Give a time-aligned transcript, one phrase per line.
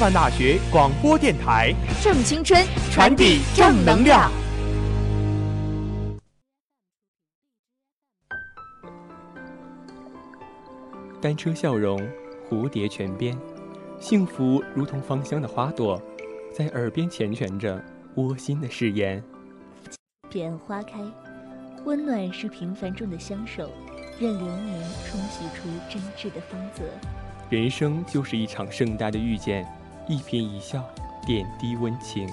[0.00, 2.58] 范大学广播电台，正青春，
[2.90, 4.32] 传递正能量。
[11.20, 12.00] 单车笑容，
[12.48, 13.36] 蝴蝶泉边，
[13.98, 16.00] 幸福如同芳香的花朵，
[16.50, 17.78] 在耳边缱绻着
[18.14, 19.22] 窝心的誓言。
[20.30, 20.98] 彼岸花开，
[21.84, 23.70] 温暖是平凡中的相守，
[24.18, 26.84] 任流年冲洗出真挚的芳泽。
[27.50, 29.66] 人生就是一场盛大的遇见，
[30.10, 30.84] 一颦一笑，
[31.24, 32.28] 点滴温情。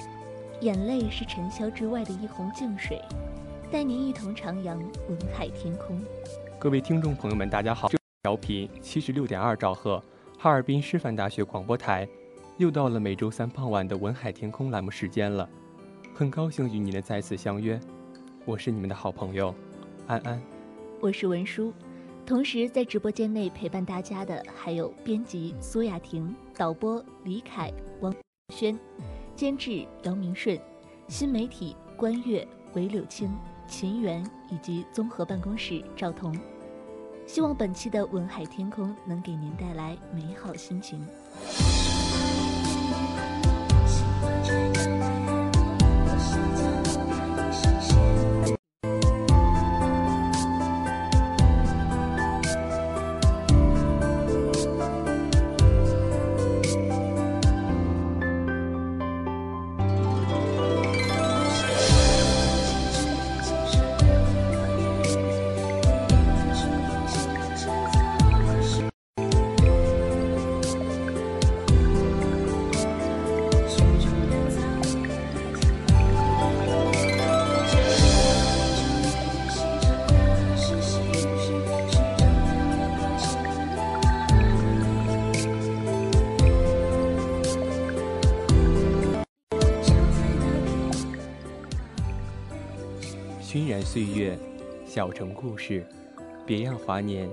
[0.62, 3.00] 眼泪是尘嚣之外的一泓净水，
[3.72, 4.76] 带您一同徜徉
[5.08, 6.02] 文海天空。
[6.58, 7.88] 各位听众朋友们，大家好！
[8.24, 10.04] 调频七十六点二兆赫，
[10.40, 12.08] 哈尔滨师范大学广播台，
[12.58, 15.48] 又到了每周三傍晚的文海天空栏目时间了。
[16.16, 17.80] 很高兴与你的再次相约，
[18.44, 19.54] 我是你们的好朋友
[20.08, 20.42] 安安，
[21.00, 21.72] 我是文书。
[22.28, 27.72] 同时在直播间内陪伴大家的还有编辑苏雅婷、导播李凯、
[28.02, 28.14] 王
[28.54, 28.78] 轩、
[29.34, 30.60] 监制姚明顺、
[31.08, 33.34] 新媒体关月、韦柳青、
[33.66, 36.38] 秦源以及综合办公室赵彤。
[37.26, 41.08] 希望本期的文海天空能给您带来美好心情。
[93.90, 94.38] 岁月，
[94.86, 95.88] 小城故事，
[96.46, 97.30] 别样华年，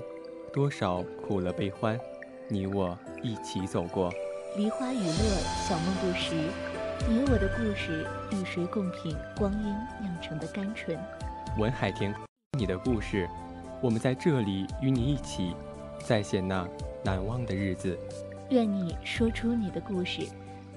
[0.53, 1.99] 多少苦乐悲欢，
[2.47, 4.09] 你我一起走过。
[4.55, 6.33] 梨花雨落，小梦不识，
[7.09, 10.97] 你我的故事，与谁共品光阴酿成的甘醇？
[11.59, 12.15] 文海天，
[12.57, 13.29] 你的故事，
[13.81, 15.53] 我们在这里与你一起
[16.05, 16.65] 再现那
[17.03, 17.99] 难忘的日子。
[18.49, 20.21] 愿你说出你的故事，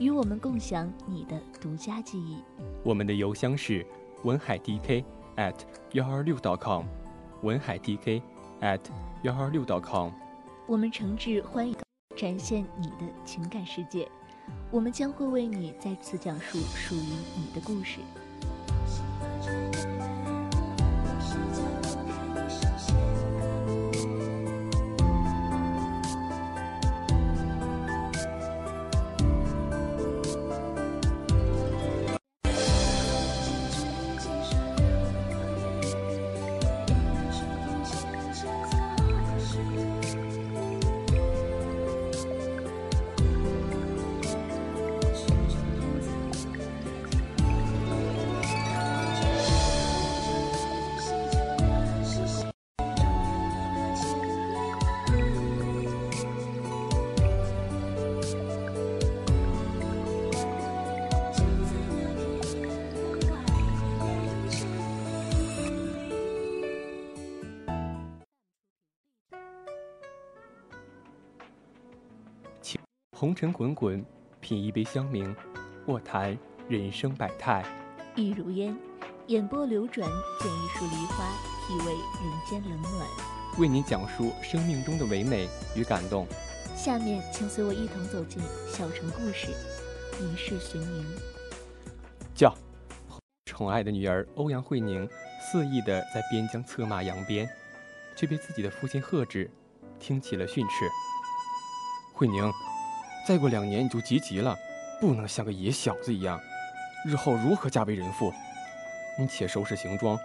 [0.00, 2.42] 与我们共享你的独家记忆。
[2.82, 3.86] 我们的邮箱是
[4.24, 5.04] 文海 DK
[5.38, 5.54] at
[5.92, 6.84] 幺二六 .com，
[7.42, 8.20] 文海 DK
[8.60, 8.80] at
[9.22, 10.10] 幺二六 .com。
[10.66, 11.74] 我们诚挚欢迎
[12.16, 14.06] 展现你的情感世界，
[14.70, 18.00] 我们将会为你再次讲述属于你的故事。
[73.38, 74.04] 尘滚滚，
[74.40, 75.32] 品一杯香茗，
[75.86, 76.36] 卧谈
[76.68, 77.64] 人生百态。
[78.16, 78.76] 玉如烟，
[79.28, 81.24] 眼波流转，剪一束梨花，
[81.64, 83.06] 体味人间冷暖。
[83.56, 86.26] 为您讲述生命中的唯美与感动。
[86.74, 89.52] 下面，请随我一同走进小城故事，
[90.20, 91.06] 一世寻名。
[92.34, 92.52] 叫，
[93.44, 95.08] 宠爱的女儿欧阳慧宁
[95.40, 97.48] 肆意的在边疆策马扬鞭，
[98.16, 99.48] 却被自己的父亲喝止，
[100.00, 100.88] 听起了训斥。
[102.12, 102.42] 慧宁，
[103.28, 104.56] 再过两年你就及笄了，
[104.98, 106.40] 不能像个野小子一样，
[107.04, 108.32] 日后如何嫁为人妇？
[109.18, 110.18] 你且收拾行装，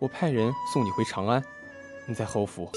[0.00, 1.40] 我派人送你回长安。
[2.04, 2.68] 你在侯府，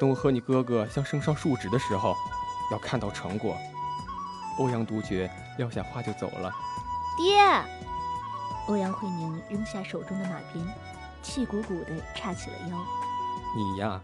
[0.00, 2.14] 等我和你哥哥向圣上述职的时候，
[2.72, 3.58] 要看到成果。
[4.58, 6.50] 欧阳独绝撂下话就走了。
[7.18, 7.42] 爹，
[8.68, 10.66] 欧阳慧宁扔下手中的马鞭，
[11.20, 12.78] 气鼓鼓地叉起了腰。
[13.54, 14.00] 你呀，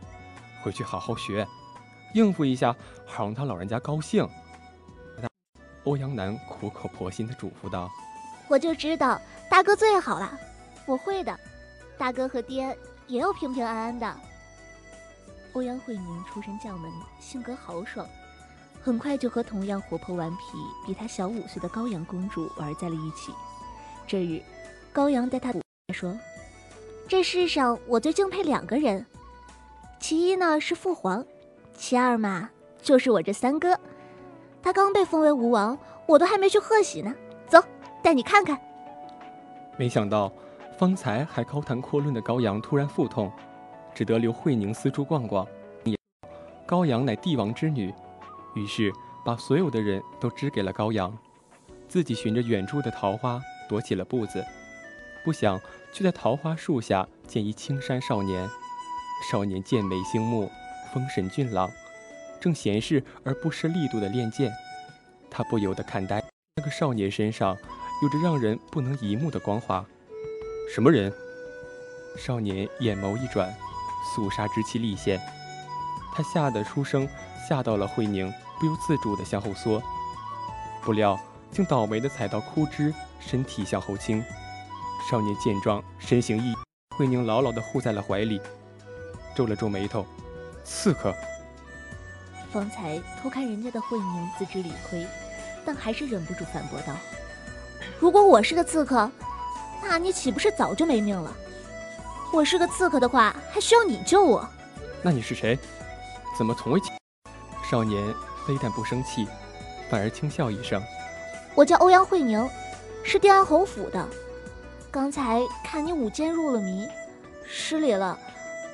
[0.62, 1.48] 回去好好学。
[2.12, 2.76] 应付一下，
[3.06, 4.28] 好让他老人家高兴。
[5.88, 7.90] 欧阳楠苦口婆心地嘱咐道
[8.46, 9.18] ：“我就知道
[9.50, 10.38] 大哥最好了，
[10.84, 11.34] 我会的。
[11.96, 12.76] 大哥和爹
[13.06, 14.14] 也要平平安安的。”
[15.54, 18.06] 欧阳慧宁出身将门，性格豪爽，
[18.82, 20.38] 很快就和同样活泼顽皮、
[20.86, 23.32] 比她小五岁的高阳公主玩在了一起。
[24.06, 24.42] 这日，
[24.92, 25.54] 高阳带她
[25.94, 26.14] 说
[27.08, 29.06] ：“这世上我最敬佩两个人，
[29.98, 31.24] 其一呢是父皇。”
[31.74, 32.50] 其二嘛，
[32.82, 33.80] 就是我这三哥，
[34.62, 37.14] 他刚被封为吴王，我都还没去贺喜呢。
[37.46, 37.62] 走，
[38.02, 38.58] 带你看看。
[39.76, 40.32] 没想到，
[40.78, 43.30] 方才还高谈阔论的高阳突然腹痛，
[43.94, 45.46] 只得留慧宁四处逛逛。
[46.66, 47.94] 高阳乃帝王之女，
[48.54, 48.92] 于是
[49.24, 51.16] 把所有的人都支给了高阳，
[51.88, 53.40] 自己循着远处的桃花
[53.70, 54.44] 踱起了步子。
[55.24, 55.58] 不想，
[55.92, 58.48] 却在桃花树下见一青衫少年，
[59.30, 60.50] 少年剑眉星目。
[60.90, 61.68] 风神俊朗，
[62.40, 64.52] 正闲适而不失力度的练剑，
[65.30, 66.22] 他不由得看呆。
[66.56, 67.56] 那个少年身上
[68.02, 69.84] 有着让人不能移目的光华。
[70.74, 71.12] 什么人？
[72.16, 73.54] 少年眼眸一转，
[74.14, 75.20] 肃杀之气立现。
[76.14, 77.08] 他吓得出声，
[77.48, 79.80] 吓到了慧宁，不由自主地向后缩。
[80.82, 81.18] 不料
[81.50, 84.22] 竟倒霉地踩到枯枝，身体向后倾。
[85.08, 86.54] 少年见状，身形一，
[86.96, 88.40] 慧宁牢牢地护在了怀里，
[89.36, 90.04] 皱了皱眉头。
[90.64, 91.14] 刺客，
[92.52, 95.06] 方才偷看人家的慧宁自知理亏，
[95.64, 96.94] 但还是忍不住反驳道
[98.00, 99.10] ：“如果我是个刺客，
[99.82, 101.32] 那你岂不是早就没命了？
[102.32, 104.48] 我是个刺客的话，还需要你救我？
[105.02, 105.58] 那你是谁？
[106.36, 106.80] 怎么从未？”
[107.68, 108.02] 少年
[108.46, 109.26] 非但不生气，
[109.90, 110.82] 反而轻笑一声
[111.54, 112.48] ：“我叫欧阳慧宁，
[113.04, 114.08] 是定安侯府的。
[114.90, 116.88] 刚才看你舞剑入了迷，
[117.46, 118.18] 失礼了，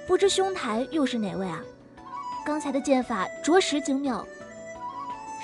[0.06, 1.60] 不知兄台又是哪位啊？”
[2.44, 4.24] 刚才的剑法着实精妙。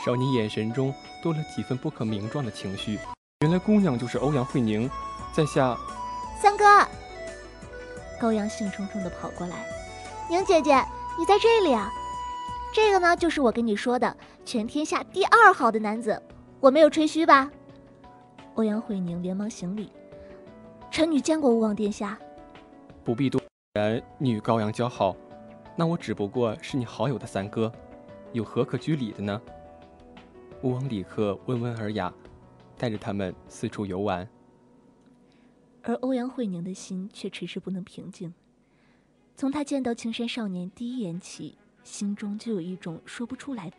[0.04, 0.92] 少年眼神中
[1.22, 2.98] 多了几分不可名状的情绪。
[3.40, 4.88] 原来姑娘就是欧阳慧宁，
[5.32, 5.76] 在下。
[6.40, 6.64] 三哥，
[8.20, 9.64] 高阳兴冲冲的跑过来。
[10.28, 10.84] 宁姐姐，
[11.18, 11.90] 你在这里啊？
[12.72, 16.22] 这个呢，就是我跟你说的全天下第二好的男子，
[16.60, 17.50] 我没有吹嘘吧？
[18.54, 19.90] 欧阳慧宁连忙行礼。
[20.90, 22.18] 臣女见过吴王殿下。
[23.02, 23.40] 不必多，
[23.74, 25.16] 然女高阳交好。
[25.80, 27.72] 那我只不过是你好友的三哥，
[28.34, 29.40] 有何可拘礼的呢？
[30.60, 32.12] 吴王李克温文尔雅，
[32.76, 34.28] 带着他们四处游玩。
[35.82, 38.34] 而欧阳慧宁的心却迟迟不能平静。
[39.34, 43.72] 从他见到青山少年第一眼起，心中就有一种说不出来，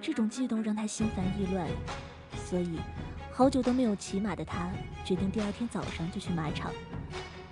[0.00, 1.68] 这种悸动让他心烦意乱，
[2.46, 2.78] 所以
[3.30, 4.72] 好久都没有骑马的他，
[5.04, 6.72] 决定第二天早上就去马场，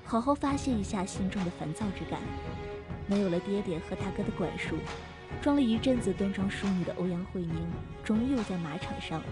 [0.06, 2.22] 好好发泄一下心中的烦躁之感。
[3.06, 4.76] 没有了爹爹和大哥的管束，
[5.42, 7.66] 装了一阵子端庄淑女的欧阳慧宁，
[8.02, 9.22] 终于又在马场上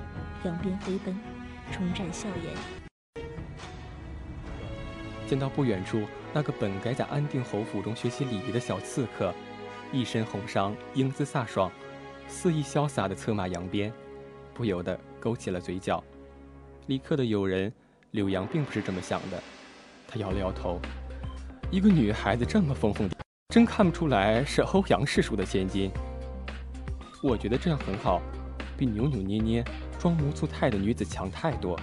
[0.45, 1.19] 扬鞭飞奔，
[1.73, 3.25] 重展笑颜。
[5.27, 6.03] 见到不远处
[6.35, 9.33] 那个本该在安定侯府中学习礼仪的小刺客，
[9.91, 11.73] 一身红裳，英姿飒爽，
[12.29, 13.91] 肆意潇洒的策马扬鞭，
[14.53, 16.05] 不由得勾起了嘴角。
[16.89, 17.73] 李克的友人
[18.11, 19.43] 柳阳并不是这么想的，
[20.07, 20.79] 他摇了摇头，
[21.71, 23.09] 一个女孩子这么疯疯。
[23.53, 25.91] 真看不出来是欧阳氏叔的千金。
[27.23, 28.23] 我觉得这样很好，
[28.79, 29.63] 比扭扭捏捏、
[29.99, 31.79] 装模作态的女子强太多。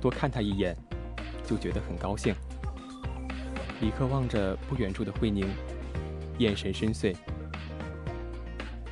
[0.00, 0.74] 多看她一眼，
[1.46, 2.34] 就觉得很高兴。
[3.82, 5.46] 李克望着不远处的慧宁，
[6.38, 7.14] 眼神深邃。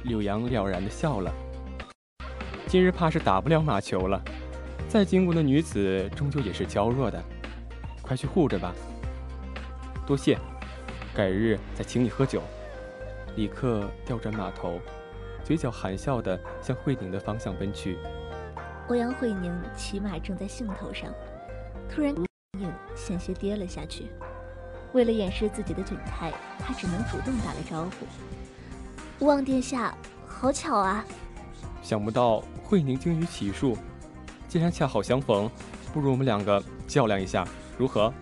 [0.02, 1.32] 柳阳了然的笑了。
[2.66, 4.22] 今日怕是打不了马球了。
[4.88, 7.24] 再精武的女子，终究也是娇弱的。
[8.02, 8.74] 快去护着吧。
[10.06, 10.38] 多谢。
[11.18, 12.40] 改日再请你喝酒。
[13.34, 14.78] 李克调转马头，
[15.42, 17.98] 嘴角含笑的向慧宁的方向奔去。
[18.86, 21.12] 欧阳慧宁骑马正在兴头上，
[21.90, 24.12] 突然影险些跌了下去。
[24.92, 28.06] 为了掩饰自己的窘态，他只能主动打了招呼
[29.18, 29.92] ：“吴王殿下，
[30.24, 31.04] 好巧啊！”
[31.82, 33.76] 想不到慧宁精于骑术，
[34.46, 35.50] 既然恰好相逢，
[35.92, 37.44] 不如我们两个较量一下，
[37.76, 38.14] 如何？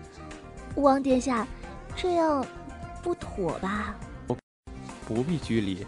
[0.73, 1.45] 吴王殿下，
[1.95, 2.43] 这样
[3.07, 3.95] 不妥吧？
[4.27, 4.37] 不
[5.07, 5.87] 不必拘礼，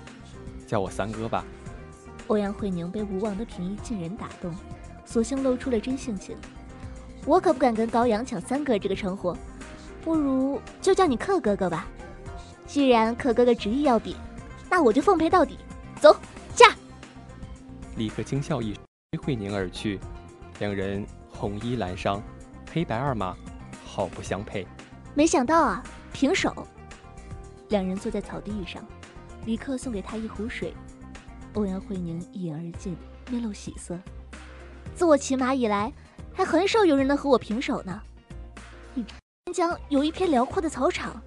[0.65, 1.43] 叫我三哥吧。
[2.27, 4.55] 欧阳慧宁被吴王的平易近人打动，
[5.05, 6.37] 索性露出了真性情。
[7.25, 9.35] 我可不敢跟高阳抢三哥这个称呼，
[10.01, 11.87] 不如就叫你克哥哥吧。
[12.65, 14.15] 既然克哥哥执意要比，
[14.69, 15.57] 那我就奉陪到底。
[15.99, 16.15] 走，
[16.55, 16.67] 驾！
[17.97, 19.99] 立刻轻笑一声，追慧宁而去。
[20.59, 22.21] 两人红衣蓝裳，
[22.71, 23.35] 黑白二马，
[23.85, 24.65] 好不相配。
[25.13, 25.83] 没想到啊，
[26.13, 26.65] 平手。
[27.69, 28.83] 两人坐在草地上，
[29.45, 30.73] 李克送给他一壶水。
[31.53, 32.95] 欧阳慧宁一饮而尽，
[33.29, 33.97] 面露喜色。
[34.95, 35.91] 自我骑马以来，
[36.33, 38.01] 还很少有人能和我平手呢。
[38.95, 41.21] 边疆有一片辽阔的草场，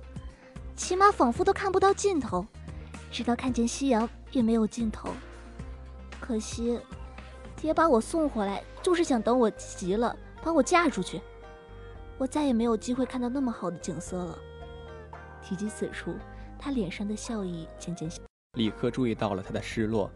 [0.76, 2.46] 骑马仿佛都看不到尽头，
[3.10, 5.10] 直到看见夕阳也没有尽头。
[6.20, 6.78] 可惜，
[7.56, 11.20] 爹把我送回来，就是想等我急了，把我嫁出去。
[12.18, 14.38] 我再也没有机会看到那么好的景色了。
[15.42, 16.14] 提及此处，
[16.62, 18.22] 他脸上的笑意渐渐消。
[18.52, 20.08] 李克注意到了他的失落，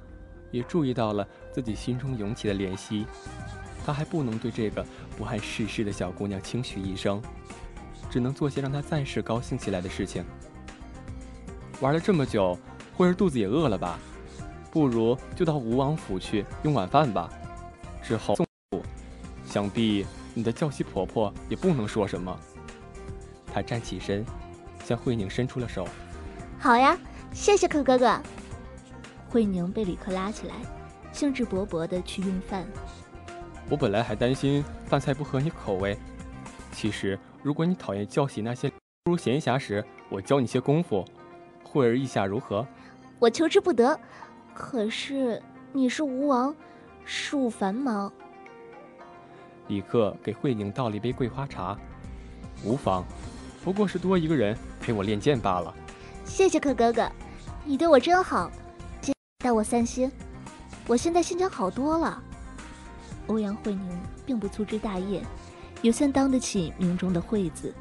[0.52, 3.04] 也注意到了自己心中涌起的怜惜。
[3.84, 4.86] 他还不能对这个
[5.18, 7.20] 不谙世事的小姑娘轻许一生，
[8.08, 10.24] 只能做些让她暂时高兴起来的事情。
[11.80, 12.56] 玩了这么久，
[12.96, 13.98] 慧儿肚子也饿了吧？
[14.70, 17.28] 不如就到吴王府去用晚饭吧。
[18.02, 18.36] 之后，
[19.44, 22.38] 想必你的教习婆婆也不能说什么。
[23.52, 24.24] 他站起身，
[24.84, 25.88] 向慧宁伸出了手。
[26.58, 26.96] 好呀。
[27.32, 28.18] 谢谢可哥哥。
[29.28, 30.54] 慧宁被李克拉起来，
[31.12, 32.64] 兴致勃勃地去用饭。
[33.68, 35.98] 我本来还担心饭菜不合你口味，
[36.72, 38.70] 其实如果你讨厌教习那些，
[39.04, 41.04] 不如闲暇时我教你些功夫。
[41.62, 42.66] 慧儿意下如何？
[43.18, 43.98] 我求之不得。
[44.54, 46.54] 可是你是吴王，
[47.04, 48.10] 事务繁忙。
[49.68, 51.76] 李克给慧宁倒了一杯桂花茶。
[52.64, 53.04] 无妨，
[53.62, 55.74] 不过是多一个人陪我练剑罢了。
[56.26, 57.10] 谢谢可哥哥。
[57.64, 58.50] 你对我真好，
[59.38, 60.10] 带我散心，
[60.86, 62.22] 我现在心情好多了。
[63.28, 65.24] 欧阳慧宁并不粗枝大叶，
[65.82, 67.74] 也算当得起名中的“慧”字。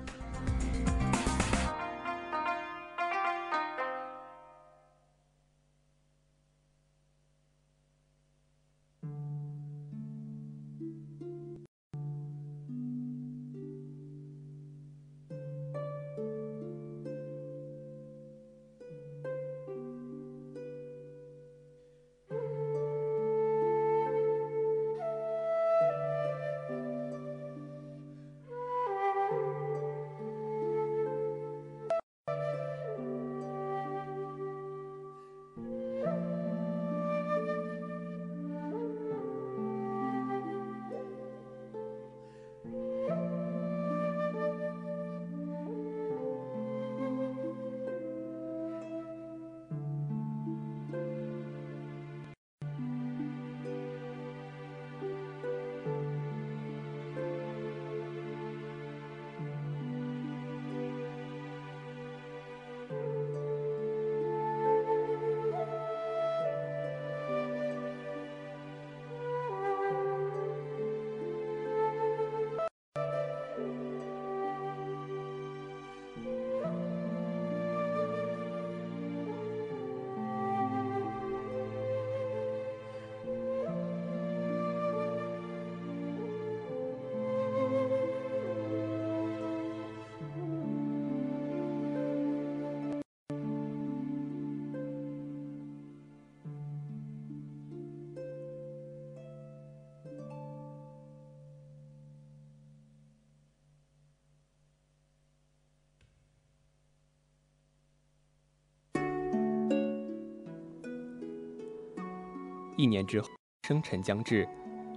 [112.77, 113.27] 一年之后，
[113.67, 114.47] 生辰将至，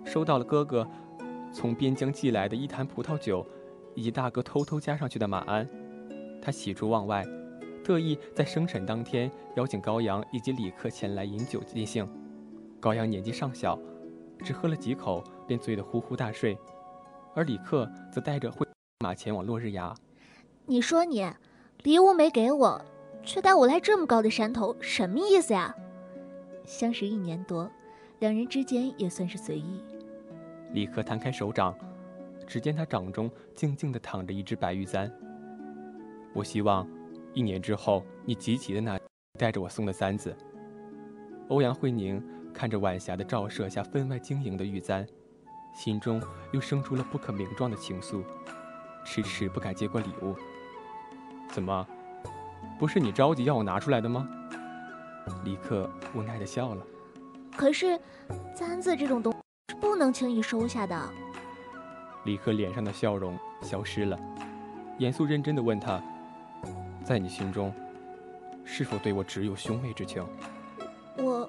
[0.05, 0.87] 收到了哥哥
[1.53, 3.47] 从边疆寄来的一坛葡萄酒，
[3.95, 5.69] 以及大哥偷偷加上去的马鞍。
[6.43, 7.25] 他喜出望外，
[7.85, 12.09] 特意在生辰当天邀请高阳以及李克前来饮酒尽兴。
[12.81, 13.79] 高阳年纪尚小，
[14.45, 16.57] 只喝了几口便醉得呼呼大睡，
[17.35, 18.67] 而李克则带着会
[19.01, 19.95] 马前往落日崖。
[20.67, 21.27] 你说你，
[21.83, 22.85] 礼物没给我，
[23.25, 25.75] 却带我来这么高的山头，什么意思呀？
[26.69, 27.69] 相识一年多，
[28.19, 29.83] 两人之间也算是随意。
[30.73, 31.75] 李克摊开手掌，
[32.47, 35.11] 只见他掌中静静地躺着一只白玉簪。
[36.35, 36.87] 我希望，
[37.33, 39.01] 一年之后你集齐的那
[39.39, 40.37] 带着我送的簪子。
[41.49, 42.23] 欧阳慧宁
[42.53, 45.09] 看着晚霞的照射下分外晶莹的玉簪，
[45.75, 46.23] 心中
[46.53, 48.23] 又生出了不可名状的情愫，
[49.07, 50.35] 迟迟不敢接过礼物。
[51.49, 51.89] 怎么，
[52.79, 54.29] 不是你着急要我拿出来的吗？
[55.45, 56.87] 李克无奈的笑了。
[57.57, 57.99] 可是，
[58.55, 59.35] 簪子这种东
[59.69, 61.11] 是不能轻易收下的。
[62.25, 64.19] 李克脸上的笑容消失了，
[64.99, 66.03] 严肃认真的问他
[67.03, 67.73] ：“在你心中，
[68.65, 70.25] 是否对我只有兄妹之情？”
[71.17, 71.49] 我，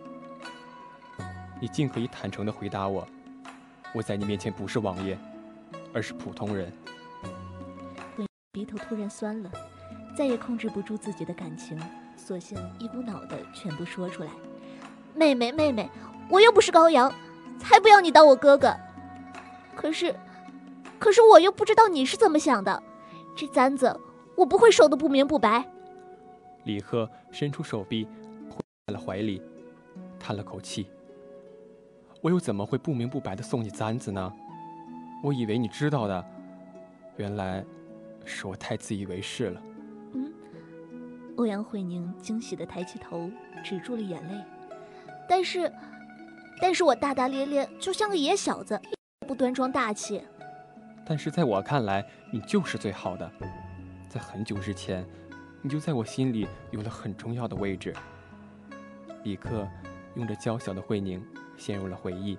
[1.62, 3.08] 你尽可以坦诚的回答我。
[3.94, 5.18] 我在你面前不是王爷，
[5.94, 6.72] 而是普通人。
[8.52, 9.52] 鼻头突然酸了，
[10.16, 11.80] 再也控制不住自己的感情，
[12.30, 14.30] 索性一股脑的全部说出来。
[15.16, 15.90] 妹妹，妹妹，
[16.30, 17.12] 我又不是羔羊，
[17.58, 18.72] 才不要你当我哥哥。
[19.76, 20.16] 可是，
[21.00, 22.84] 可是我又不知道你是怎么想的。
[23.36, 24.00] 这簪子，
[24.36, 25.68] 我不会收的不明不白。
[26.66, 28.08] 李贺伸出手臂，
[28.86, 29.42] 在了怀里。
[30.20, 30.86] 叹了口气，
[32.22, 34.32] 我又怎么会不明不白的送你簪子呢？
[35.24, 36.24] 我以为你知道的，
[37.18, 37.66] 原来
[38.24, 39.60] 是我太自以为是了。
[41.40, 43.32] 欧阳慧宁惊喜的抬起头，
[43.64, 44.44] 止住了眼泪。
[45.26, 45.72] 但是，
[46.62, 48.78] 但是我大大咧咧，就像个野小子，
[49.26, 50.22] 不端庄大气。
[51.06, 53.32] 但是在我看来，你就是最好的。
[54.10, 55.06] 在很久之前，
[55.62, 57.96] 你就在我心里有了很重要的位置。
[59.24, 59.66] 李克。
[60.16, 61.24] 用着娇小的慧宁，
[61.56, 62.38] 陷入了回忆。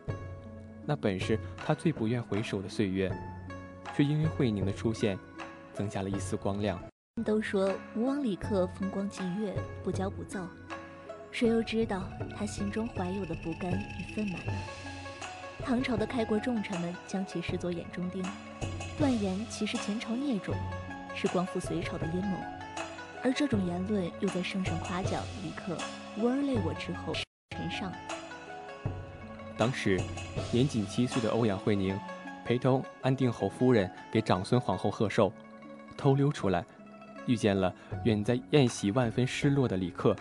[0.85, 3.11] 那本是他最不愿回首的岁月，
[3.95, 5.17] 却因为慧宁的出现，
[5.73, 6.79] 增加了一丝光亮。
[7.23, 10.47] 都说吴王李克风光霁月，不骄不躁，
[11.31, 12.03] 谁又知道
[12.37, 14.53] 他心中怀有的不甘与愤懑呢？
[15.65, 18.25] 唐朝的开国重臣们将其视作眼中钉，
[18.99, 20.55] 断言其是前朝孽种，
[21.15, 22.37] 是光复隋朝的阴谋。
[23.23, 25.77] 而这种言论又在圣上夸奖李克
[26.19, 27.13] 无儿累我之后。
[27.71, 27.93] 上。
[29.57, 30.01] 当时，
[30.51, 31.97] 年仅七岁的欧阳慧宁，
[32.45, 35.31] 陪同安定侯夫人给长孙皇后贺寿，
[35.97, 36.65] 偷溜出来，
[37.27, 40.17] 遇见了远在宴席万分失落的李克。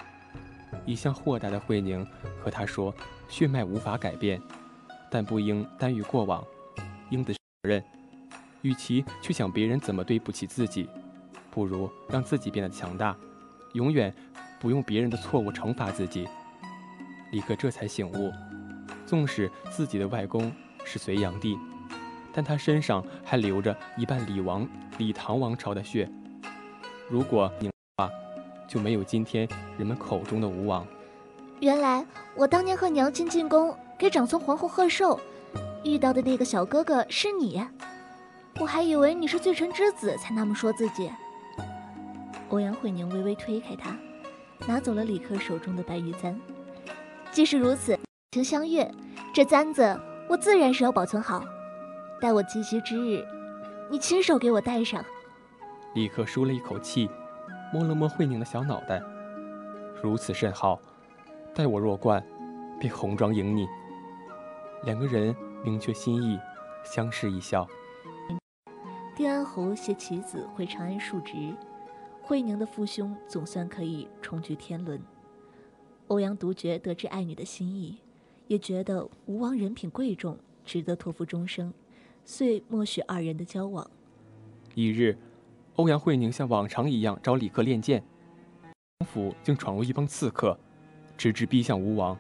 [0.86, 2.06] 一向豁达的慧宁
[2.44, 2.94] 和他说
[3.28, 4.42] ：“血脉无法改变，
[5.10, 6.44] 但不应耽于过往，
[7.10, 7.84] 应的责任。
[8.62, 10.88] 与其去想别人怎么对不起自己，
[11.50, 13.16] 不如让自己变得强大，
[13.74, 14.14] 永远
[14.60, 16.28] 不用别人的错误惩罚自己。”
[17.32, 18.32] 李克这才醒悟，
[19.06, 20.52] 纵使自己的外公
[20.84, 21.58] 是隋炀帝，
[22.34, 26.10] 但他身上还流着一半李王、李唐王朝的血。
[27.10, 27.68] 如果你
[27.98, 28.08] 话，
[28.68, 30.86] 就没有今天人们口中的吴王。
[31.60, 35.20] 原来我当年和娘亲进宫给长孙皇后贺寿，
[35.84, 37.66] 遇到的那个小哥哥是你，
[38.60, 41.12] 我还以为你是罪臣之子，才那么说自己。
[42.50, 43.98] 欧阳慧宁微微推开他，
[44.68, 46.40] 拿走了李克手中的白玉簪。
[47.32, 47.98] 既是如此，
[48.32, 48.90] 情相悦，
[49.34, 51.44] 这簪子我自然是要保存好。
[52.22, 53.26] 待我及笄之日，
[53.90, 55.04] 你亲手给我戴上。
[55.96, 57.10] 李克舒了一口气，
[57.74, 59.02] 摸了摸慧宁的小脑袋，
[60.04, 60.80] 如此甚好。
[61.54, 62.24] 待我若冠，
[62.80, 63.68] 便红妆迎你。
[64.84, 66.40] 两个人明确心意，
[66.84, 67.68] 相视一笑。
[69.16, 71.54] 定安侯携其子回长安述职，
[72.22, 75.02] 慧宁的父兄总算可以重聚天伦。
[76.08, 77.98] 欧阳独觉得知爱女的心意，
[78.48, 81.74] 也觉得吴王人品贵重，值得托付终生，
[82.24, 83.90] 遂默许二人的交往。
[84.76, 85.18] 一日，
[85.80, 88.04] 欧阳慧宁像往常一样找李克练剑，
[89.00, 90.60] 王府竟闯入一帮刺客，
[91.18, 92.18] 直至逼向吴王。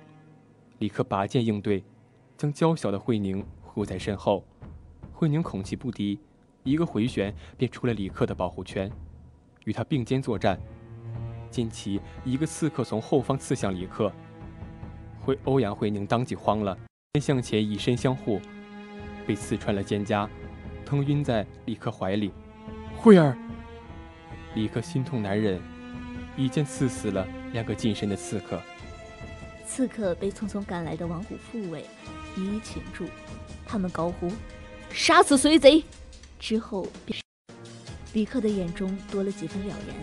[0.77, 1.83] 李克拔剑应对，
[2.37, 4.45] 将娇小的慧宁护在身后。
[5.11, 6.17] 慧宁恐其不敌，
[6.63, 8.89] 一个回旋便出了李克的保护圈，
[9.65, 10.57] 与他并肩作战。
[11.51, 14.09] 近期，一个刺客从后方刺向李克，
[15.19, 16.77] 会欧阳慧宁当即慌了，
[17.15, 18.39] 先向前以身相护，
[19.27, 20.29] 被刺穿了肩胛，
[20.85, 22.31] 疼晕在李克怀里。
[23.01, 23.33] 慧儿，
[24.55, 25.57] 李克心痛难忍，
[26.35, 28.61] 一剑刺死了两个近身的刺客。
[29.65, 31.85] 刺客被匆匆赶来的王虎护卫
[32.35, 33.05] 一一擒住，
[33.65, 34.29] 他们高呼
[34.91, 35.81] ：“杀死随贼！”
[36.41, 36.85] 之后，
[38.11, 39.95] 李克的眼中多了几分了然。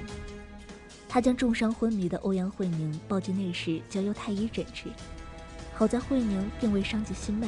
[1.06, 4.86] 他将重伤昏迷的欧阳慧宁抱进内室，交由太医诊治。
[5.74, 7.46] 好在慧宁并未伤及心脉，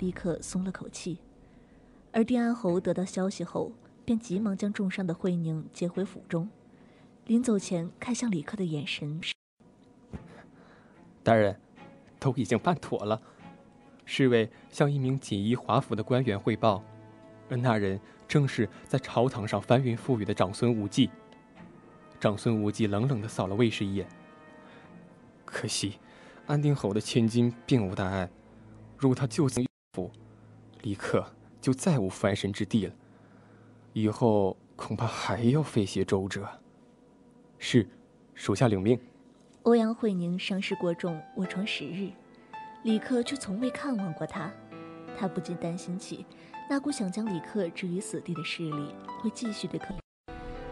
[0.00, 1.16] 立刻松了口气。
[2.12, 3.72] 而定安侯得到消息后，
[4.06, 6.48] 便急忙将重伤的慧宁接回府中。
[7.26, 9.34] 临走前，看向李克的眼神是
[11.24, 11.60] ：“大人，
[12.20, 13.20] 都已经办妥了。
[14.04, 16.84] 侍卫向一名锦衣华服的官员汇报，
[17.50, 21.10] 而那人正是在朝堂上翻云覆雨的长孙无忌。
[22.20, 24.06] 长孙无忌冷冷地扫了卫士一眼。
[25.44, 25.98] 可惜，
[26.46, 28.30] 安定侯的千金并无大碍。
[28.96, 29.60] 如果他就此
[29.94, 30.12] 服，
[30.82, 31.26] 立刻
[31.60, 32.94] 就再无翻身之地了。
[33.96, 36.46] 以后恐怕还要费些周折。
[37.58, 37.88] 是，
[38.34, 39.00] 属下领命。
[39.62, 42.10] 欧阳慧宁伤势过重，卧床十日，
[42.82, 44.52] 李克却从未看望过他。
[45.16, 46.26] 他不禁担心起
[46.68, 49.94] 那股想将李克置于死地的势力会继续的可。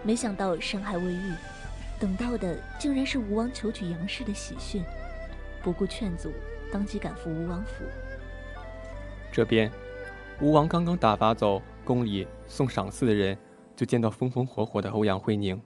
[0.03, 1.33] 没想到伤害未愈，
[1.99, 4.85] 等到的竟然是吴王求娶杨氏的喜讯。
[5.63, 6.31] 不顾劝阻，
[6.71, 7.87] 当即赶赴吴王府。
[9.33, 9.73] 这边，
[10.43, 13.37] 吴王刚刚打发走宫里送赏赐的人，
[13.77, 15.61] 就见到风风火火的欧阳慧宁，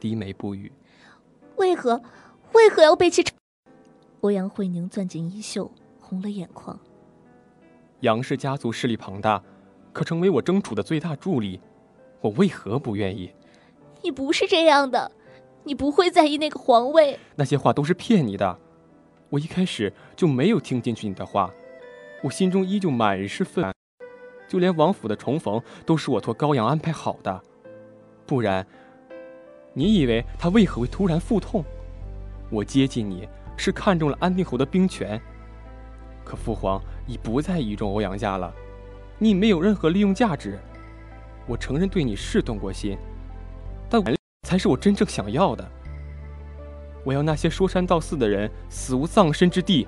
[0.00, 0.72] 低眉不语。
[1.56, 2.00] 为何？
[2.52, 3.24] 为何要被其？
[4.22, 5.70] 欧阳慧宁攥紧衣袖，
[6.00, 6.78] 红了眼眶。
[8.00, 9.42] 杨氏家族势力庞大，
[9.92, 11.60] 可成为我争储的最大助力，
[12.20, 13.30] 我为何不愿意？
[14.02, 15.12] 你不是这样的，
[15.64, 17.18] 你不会在意那个皇位。
[17.36, 18.58] 那些话都是骗你的，
[19.28, 21.52] 我一开始就没有听进去你的话，
[22.22, 23.72] 我心中依旧满是愤，
[24.50, 27.40] 就连王府的重逢都是我托高阳安排好的，
[28.26, 28.66] 不然，
[29.72, 31.64] 你以为他为何会突然腹痛？
[32.50, 35.22] 我接近你是看中了安定侯的兵权，
[36.24, 38.52] 可父皇已不再倚重欧阳家了，
[39.20, 40.58] 你没有任何利用价值。
[41.46, 42.98] 我承认对你是动过心，
[43.88, 44.02] 但
[44.42, 45.64] 才是我真正想要的。
[47.04, 49.86] 我要那些说三道四的人死无葬身之地。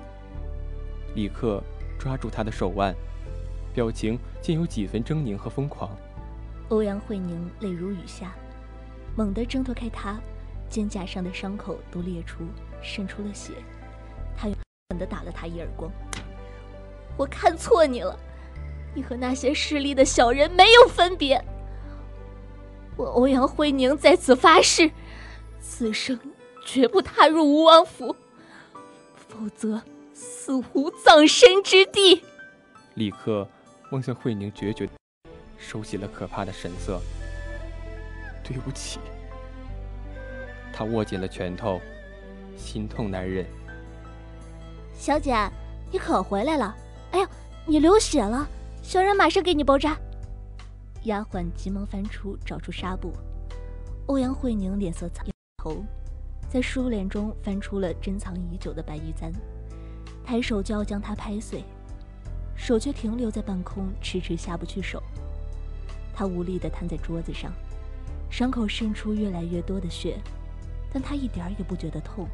[1.15, 1.61] 李克
[1.99, 2.95] 抓住他的手腕，
[3.73, 5.89] 表情竟有几分狰狞和疯狂。
[6.69, 8.33] 欧阳慧宁泪如雨下，
[9.15, 10.19] 猛地挣脱开他。
[10.69, 12.43] 肩胛上的伤口都裂出，
[12.81, 13.53] 渗出了血。
[14.35, 14.55] 他又
[14.89, 15.91] 狠地打了他一耳光。
[17.15, 18.17] 我看错你了，
[18.95, 21.43] 你和那些势利的小人没有分别。
[22.95, 24.89] 我欧阳慧宁在此发誓，
[25.59, 26.19] 此生
[26.65, 28.15] 绝不踏入吴王府，
[29.13, 32.23] 否则死无葬身之地。
[32.95, 33.47] 立刻
[33.93, 34.89] 望向慧宁，决绝，
[35.59, 36.99] 收起了可怕的神色。
[38.43, 38.99] 对不起。
[40.73, 41.79] 他握紧了拳头，
[42.57, 43.45] 心痛难忍。
[44.95, 45.35] 小姐，
[45.91, 46.75] 你可回来了！
[47.11, 47.29] 哎呀，
[47.67, 48.47] 你流血了，
[48.81, 49.95] 小人马上给你包扎。
[51.03, 53.13] 丫鬟急忙翻出，找出纱布。
[54.07, 55.23] 欧阳慧宁脸色苍
[55.57, 55.85] 头，
[56.49, 59.31] 在梳帘中翻出了珍藏已久的白玉簪，
[60.25, 61.63] 抬手就要将它拍碎，
[62.55, 65.01] 手却停留在半空，迟迟下不去手。
[66.13, 67.51] 他无力地瘫在桌子上，
[68.29, 70.19] 伤口渗出越来越多的血。
[70.93, 72.27] 但他一点儿也不觉得痛。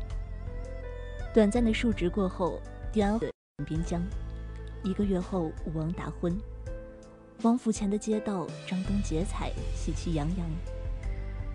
[1.34, 2.60] 短暂的述职过后，
[2.92, 3.32] 迪安的
[3.66, 4.02] 边疆。
[4.84, 6.38] 一个月后，武王大婚，
[7.42, 10.46] 王府前的街道张灯结彩，喜气洋洋。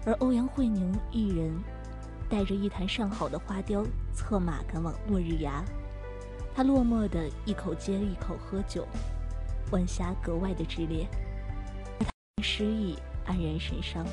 [0.06, 1.52] 而欧阳慧宁一人
[2.26, 5.62] 带着一坛上好的花雕，策马赶往落日崖。
[6.56, 8.86] 他落寞的一口接一口喝酒，
[9.72, 11.04] 晚霞格外的炽烈。
[12.42, 14.06] 失意，黯然神伤。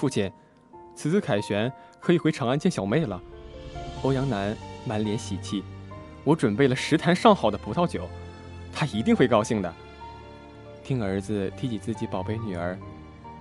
[0.00, 0.32] 父亲，
[0.94, 3.22] 此次凯旋可以回长安见小妹了。
[4.02, 5.62] 欧阳南满脸喜气，
[6.24, 8.08] 我准备了十坛上好的葡萄酒，
[8.72, 9.70] 他一定会高兴的。
[10.82, 12.78] 听儿子提起自己宝贝女儿，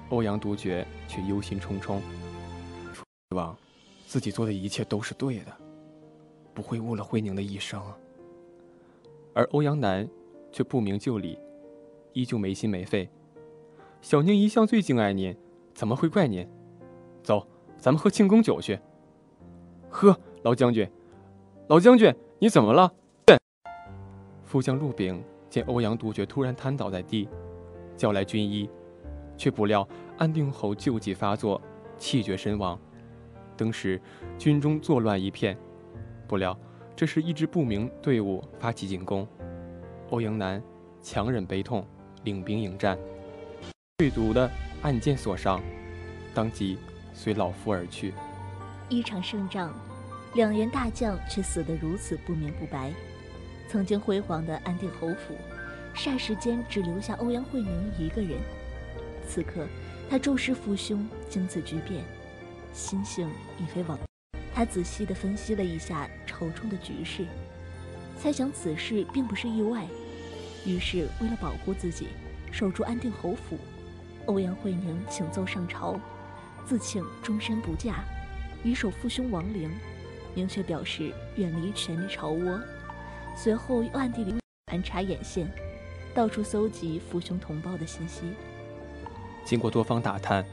[0.10, 2.02] 欧阳独觉却忧心忡忡，
[3.30, 3.56] 希望
[4.06, 5.58] 自己做的一切都是对的，
[6.54, 7.82] 不会误了慧宁的一生。
[9.34, 10.06] 而欧阳南
[10.52, 11.39] 却不明就里，
[12.12, 13.10] 依旧没心没肺。
[14.02, 15.34] 小宁一向最敬爱您，
[15.80, 16.46] 怎么会怪您？
[17.24, 18.78] 走，咱们喝庆功酒去。
[19.89, 20.13] 喝，
[20.44, 20.86] 老将军，
[21.70, 22.94] 老将军，你怎么了？
[24.44, 27.30] 副将陆炳见欧阳独觉突然瘫倒在地，
[27.96, 28.70] 叫来军医，
[29.38, 29.88] 却不料
[30.18, 31.62] 安定侯旧疾发作，
[31.98, 32.78] 气绝身亡。
[33.56, 34.02] 当时
[34.38, 35.58] 军中作乱一片，
[36.28, 36.60] 不料
[36.94, 39.26] 这时一支不明队伍发起进攻，
[40.10, 40.62] 欧阳南
[41.02, 41.88] 强忍悲痛，
[42.26, 43.00] 领兵迎战。
[44.00, 44.50] 被毒的
[44.82, 45.62] 暗箭所伤，
[46.34, 46.78] 当即
[47.14, 48.14] 随老夫而去。
[48.88, 49.74] 一场胜仗，
[50.36, 52.94] 两员大将却死得如此不明不白。
[53.68, 55.36] 曾经辉煌的安定侯府，
[55.94, 58.40] 霎时间只留下欧阳慧明一个人。
[59.28, 59.68] 此刻，
[60.10, 62.02] 他骤失父兄，经此巨变，
[62.72, 64.00] 心性已非往。
[64.56, 67.26] 他仔细地分析了一下朝中的局势，
[68.18, 69.86] 猜想此事并不是意外，
[70.66, 72.08] 于是为了保护自己，
[72.50, 73.58] 守住安定侯府。
[74.30, 76.00] 欧阳慧宁请奏上朝，
[76.63, 78.04] 自请终身不嫁，
[78.63, 79.72] 以守父兄亡灵，
[80.36, 82.62] 明确表示远离权力巢窝。
[83.36, 84.36] 随后又暗地里
[84.68, 85.52] 盘查眼线，
[86.13, 88.22] 到处搜集父兄同胞的信息。
[89.44, 90.46] 经过多方打探，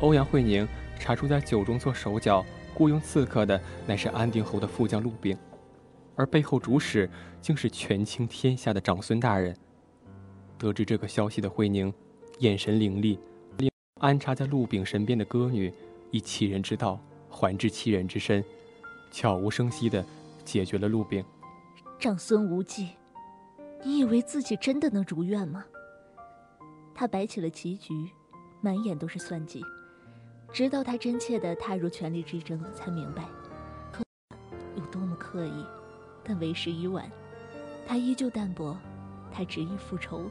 [0.00, 0.68] 欧阳慧宁
[1.00, 5.34] 查出在酒中做手脚、雇佣刺客的乃是安定侯的副将陆炳，
[6.14, 7.08] 而背后主使
[7.40, 9.56] 竟是权倾天下的长孙大人。
[10.58, 11.90] 得知这个消息的慧宁。
[12.40, 13.18] 眼神凌厉，
[13.58, 13.70] 令
[14.00, 15.72] 安插在陆炳身边的歌女
[16.10, 18.44] 以其人之道还治其人之身，
[19.10, 20.04] 悄无声息地
[20.44, 21.24] 解决了陆炳。
[21.98, 22.90] 长孙无忌，
[23.84, 25.64] 你以为自己真的能如愿吗？
[26.94, 28.10] 他摆起了棋局，
[28.60, 29.62] 满眼都是算计。
[30.52, 33.24] 直到他真切地踏入权力之争，才明白，
[33.90, 34.04] 刻
[34.76, 35.64] 有多么刻意。
[36.22, 37.10] 但为时已晚，
[37.86, 38.76] 他依旧淡薄，
[39.32, 40.30] 他执意复仇，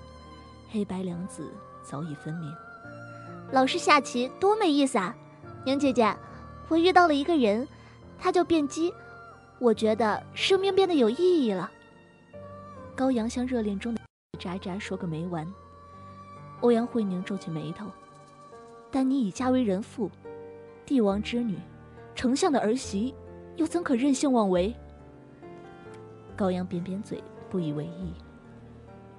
[0.69, 1.51] 黑白两子。
[1.83, 2.51] 早已分明。
[3.51, 5.15] 老师下棋多没意思啊！
[5.65, 6.15] 宁姐姐，
[6.67, 7.67] 我遇到了一个人，
[8.17, 8.93] 他叫卞姬，
[9.59, 11.69] 我觉得生命变得有意义了。
[12.95, 14.01] 高阳向热恋中的
[14.39, 15.47] 渣渣说个没完。
[16.61, 17.87] 欧阳慧宁皱起眉头，
[18.89, 20.09] 但你已嫁为人妇，
[20.85, 21.59] 帝王之女，
[22.15, 23.13] 丞相的儿媳，
[23.55, 24.73] 又怎可任性妄为？
[26.35, 28.13] 高阳扁扁嘴，不以为意。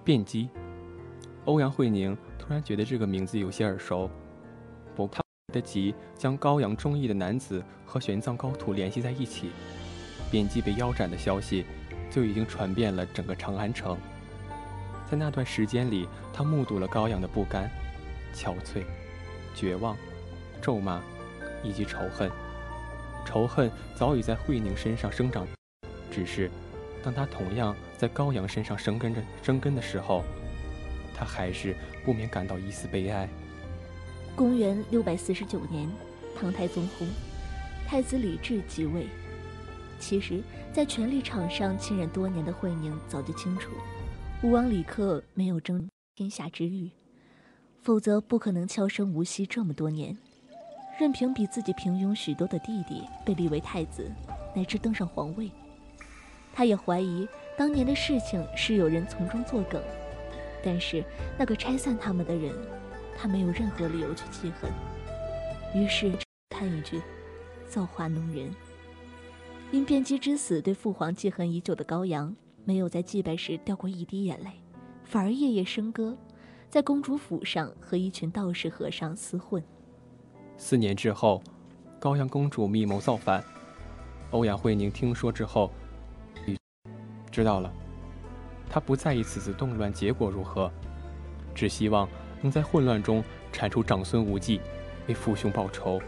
[0.02, 0.48] 变姬，
[1.44, 2.16] 欧阳慧宁。
[2.38, 4.10] 突然觉得这个名字有些耳熟，
[4.94, 9.48] 不怕得及将高阳中意的男子和玄奘高徒联系在一起，
[10.30, 11.64] 边姬被腰斩的消息
[12.10, 13.96] 就已经传遍了整个长安城。
[15.10, 17.70] 在那段时间里，他目睹了高阳的不甘、
[18.34, 18.82] 憔悴、
[19.54, 19.96] 绝望、
[20.60, 21.00] 咒骂
[21.62, 22.30] 以及仇恨。
[23.24, 25.46] 仇恨早已在慧宁身上生长，
[26.10, 26.50] 只是
[27.02, 30.22] 当他同样在高阳身上生根着生根的时候。
[31.14, 31.74] 他还是
[32.04, 33.28] 不免感到一丝悲哀。
[34.36, 35.88] 公元六百四十九年，
[36.36, 37.06] 唐太宗薨，
[37.86, 39.06] 太子李治即位。
[40.00, 43.70] 其实，在权力场上浸染多年的惠宁早就清楚，
[44.42, 46.90] 吴王李克没有争天下之欲，
[47.80, 50.18] 否则不可能悄声无息这么多年，
[50.98, 54.10] 任凭比自己平庸许多的弟弟被立为太子，
[54.54, 55.48] 乃至登上皇位。
[56.52, 59.80] 他也怀疑当年的事情是有人从中作梗。
[60.64, 61.04] 但是
[61.38, 62.54] 那个拆散他们的人，
[63.16, 64.70] 他没有任何理由去记恨。
[65.74, 66.10] 于是
[66.48, 67.02] 叹一句
[67.68, 68.50] ：“造化弄人。”
[69.70, 74.50] 因卞姬之死对父皇记恨已久的高阳，没有在祭拜时掉过一滴眼泪，
[75.04, 76.16] 反而夜夜笙歌，
[76.70, 79.62] 在公主府上和一群道士和尚厮混。
[80.56, 81.42] 四年之后，
[81.98, 83.44] 高阳公主密谋造反，
[84.30, 85.70] 欧阳慧宁听说之后，
[87.32, 87.72] 知道了。
[88.74, 90.68] 他不在意此次动乱结果如何，
[91.54, 92.08] 只希望
[92.42, 94.60] 能在混乱中铲除长孙无忌，
[95.06, 96.02] 为父兄报仇。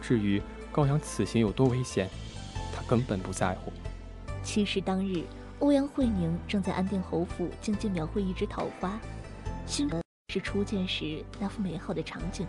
[0.00, 0.40] 至于
[0.72, 2.08] 高阳此行有多危险，
[2.74, 3.70] 他根本不在乎。
[4.42, 5.24] 其实当日，
[5.58, 8.98] 欧阳慧宁正在安定侯府静静描绘一枝桃花，
[9.66, 9.86] 心
[10.32, 12.46] 是初见时那幅美好的场景，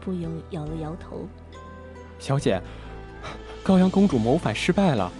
[0.00, 1.28] 不由摇了摇头。
[2.18, 2.60] 小姐，
[3.62, 5.12] 高阳公主谋反失败了。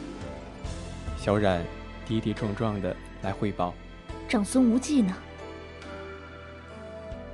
[1.17, 1.65] 小冉
[2.05, 2.97] 跌跌撞撞的。
[3.23, 3.75] 来汇报，
[4.29, 5.15] 长孙无忌呢？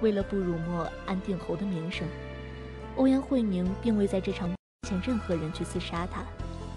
[0.00, 2.06] 为了不辱没安定侯的名声，
[2.96, 4.50] 欧阳慧明并未在这场
[4.88, 6.22] 前任何人去刺杀他，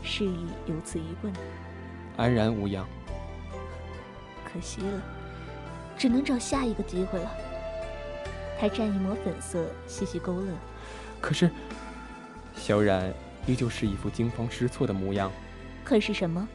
[0.04, 1.34] 示意有此一问。
[2.15, 2.88] 安然无恙。
[4.46, 5.02] 可惜了，
[5.98, 7.32] 只能找下一个机会了。
[8.60, 10.54] 他蘸一抹粉色，细细勾勒。
[11.20, 11.50] 可是，
[12.56, 13.13] 萧然
[13.46, 15.32] 依旧是一副惊慌失措的模样。
[15.84, 16.48] 可是什么？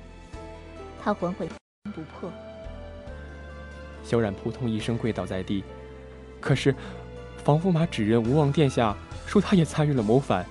[1.03, 1.47] 他缓缓
[1.95, 2.31] 不破。
[4.03, 5.65] 小冉扑通一声跪倒在地。
[6.41, 6.75] 可是，
[7.45, 10.45] 防驸马指认吴王殿下说他也参与了谋反，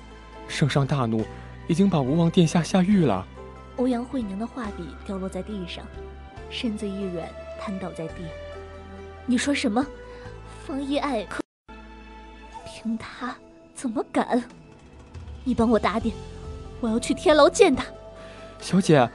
[0.48, 1.26] 圣上大怒，
[1.68, 3.26] 已经把吴王殿下下狱了。
[3.78, 5.86] 欧阳慧宁的画笔掉落在地上，
[6.50, 7.28] 身子一软，
[7.60, 8.24] 瘫倒在地。
[9.26, 9.86] 你说什么？
[10.66, 11.42] 方一爱可？
[12.66, 13.36] 凭他
[13.74, 14.44] 怎么敢？
[15.44, 16.16] 你帮我打点，
[16.80, 17.86] 我要去天牢见他。
[18.60, 19.10] 小姐，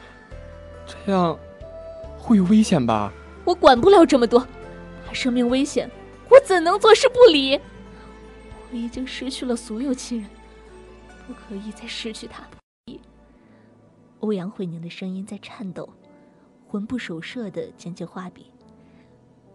[0.87, 1.38] 这样
[2.27, 3.12] 会有危险吧？
[3.45, 4.45] 我管不了这么多，
[5.07, 5.89] 他生命危险。
[6.29, 7.61] 我怎能坐视不理？
[8.73, 10.29] 我已经失去了所有亲人，
[11.29, 12.43] 不可以再失去他。
[14.19, 15.89] 欧阳慧宁的声音在颤抖，
[16.67, 18.51] 魂不守舍的捡起画笔。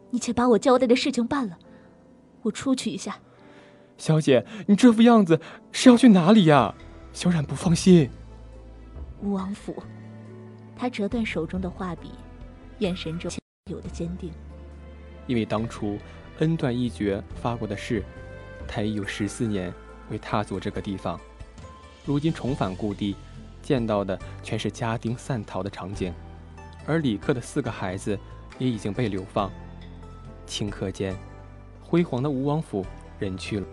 [0.09, 1.59] 你且把我交代的事情办了，
[2.41, 3.19] 我出去一下。
[3.97, 5.41] 小姐，你这副样子
[5.73, 6.73] 是要去哪里呀？
[7.11, 8.09] 小冉不放心。
[9.21, 9.75] 吴王府，
[10.77, 12.11] 他折断手中的画笔，
[12.81, 13.31] 眼神中
[13.71, 14.29] 有的坚定。
[15.25, 15.97] 因为当初。
[16.39, 18.03] 恩断义绝发过的誓，
[18.67, 19.71] 他已有十四年
[20.09, 21.19] 未踏足这个地方。
[22.03, 23.15] 如今重返故地，
[23.61, 26.11] 见到的全是家丁散逃的场景，
[26.87, 28.17] 而李克的四个孩子
[28.57, 29.51] 也已经被流放。
[30.47, 31.15] 顷刻间，
[31.79, 32.83] 辉煌的吴王府
[33.19, 33.67] 人去了。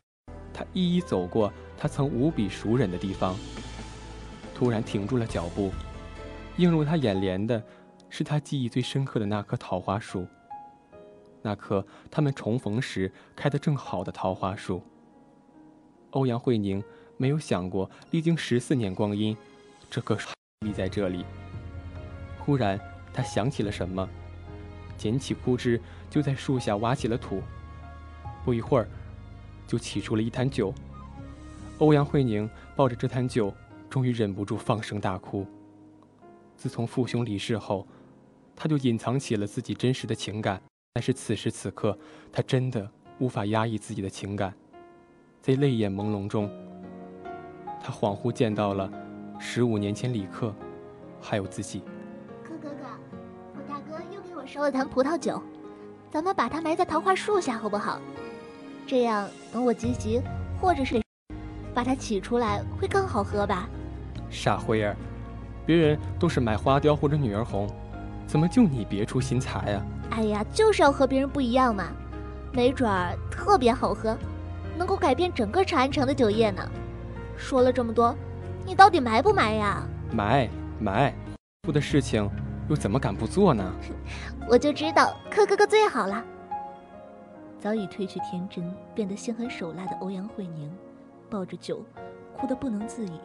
[0.53, 3.35] 他一一走过他曾无比熟稔的地方，
[4.55, 5.73] 突然停住了脚步。
[6.59, 7.63] 映入他眼帘的，
[8.11, 10.27] 是他记忆最深刻的那棵桃花树。
[11.43, 14.83] 那棵他们重逢时开得正好的桃花树。
[16.11, 16.83] 欧阳慧宁
[17.17, 19.37] 没有想过，历经十四年光阴，
[19.91, 20.31] 这棵树
[20.67, 21.25] 立在这里。
[22.39, 22.81] 忽然，
[23.13, 24.09] 他想起了什么，
[24.97, 27.43] 捡起枯枝，就在树下挖起了土。
[28.45, 28.89] 不一会儿，
[29.67, 30.73] 就起出了一坛酒。
[31.79, 33.55] 欧阳慧宁抱着这坛酒，
[33.89, 35.47] 终于忍不住放声大哭。
[36.57, 37.87] 自从父兄离世后，
[38.61, 40.61] 他就隐藏起了自己真实的情感。
[40.93, 41.97] 但是此时此刻，
[42.33, 42.91] 他真的
[43.21, 44.53] 无法压抑自己的情感，
[45.41, 46.51] 在泪眼朦胧中，
[47.81, 48.91] 他恍惚见到了
[49.39, 50.53] 十五年前李克，
[51.21, 51.83] 还有自己。
[52.43, 52.85] 柯哥哥，
[53.55, 55.41] 我大哥又给我烧了坛葡萄酒，
[56.11, 58.01] 咱们把它埋在桃花树下好不好？
[58.85, 60.21] 这样等我急急
[60.61, 61.01] 或者是
[61.73, 63.69] 把它取出来，会更好喝吧？
[64.31, 64.97] 傻灰儿，
[65.65, 67.69] 别人都是买花雕或者女儿红，
[68.29, 69.83] 怎么就你别出心裁啊？
[70.11, 71.89] 哎呀，就是要和别人不一样嘛，
[72.53, 74.17] 没准儿特别好喝，
[74.77, 76.63] 能够改变整个长安城的酒业呢。
[77.39, 78.15] 说了这么多，
[78.67, 79.83] 你到底埋不埋呀？
[80.13, 81.15] 埋埋，
[81.63, 82.31] 做的事情
[82.69, 83.73] 又怎么敢不做呢？
[84.47, 86.23] 我就知道柯哥哥最好了。
[87.59, 90.71] 早已褪去天真，变得心狠手辣的欧阳慧宁，
[91.31, 91.83] 抱着酒，
[92.37, 93.19] 哭得不能自已。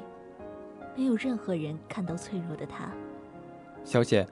[0.96, 2.90] 没有任何人看到脆弱的她。
[3.84, 4.26] 小姐，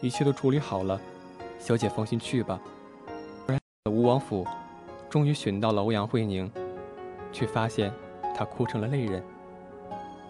[0.00, 1.00] 一切都处理好了。
[1.58, 2.60] 小姐放心去吧。
[3.90, 4.46] 吴王府
[5.08, 6.50] 终于寻到了欧阳慧宁，
[7.32, 7.92] 却发现
[8.34, 9.22] 她哭成了泪人。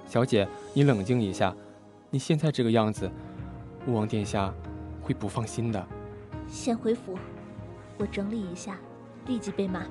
[0.07, 1.55] 小姐，你冷静一下，
[2.11, 3.11] 你现在这个样子，
[3.87, 4.53] 吴王殿下
[5.03, 5.85] 会不放心的。
[6.47, 7.19] 先回府，
[7.99, 8.79] 我整理一下，
[9.27, 9.83] 立即被骂。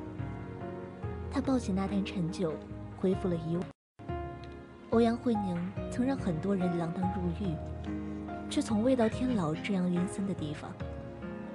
[1.30, 2.54] 他抱起那坛陈酒，
[2.98, 3.66] 恢复了以往。
[4.92, 5.58] 欧阳慧宁
[5.92, 7.54] 曾让很多人锒铛入狱，
[8.50, 10.72] 却从未到天牢这样阴森的地方。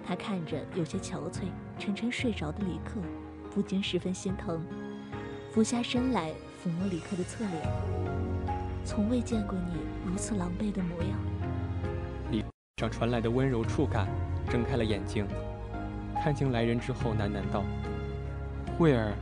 [0.05, 1.45] 他看着有些憔悴、
[1.79, 3.01] 沉沉睡着的李克，
[3.55, 4.61] 不禁十分心疼，
[5.53, 6.33] 俯下身来
[6.63, 7.63] 抚摸李克的侧脸。
[8.85, 11.11] 从未见过你如此狼狈的模样。
[12.33, 12.45] 李
[12.79, 14.09] 上传来的温柔触感，
[14.49, 15.29] 睁开了眼睛，
[16.25, 17.63] 看清来人之后喃喃道
[18.77, 19.13] ：“慧儿，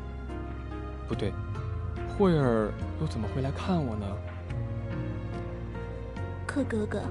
[1.06, 1.34] 不对，
[2.16, 4.06] 慧儿又怎么会来看我呢？”
[6.46, 7.02] 克哥哥，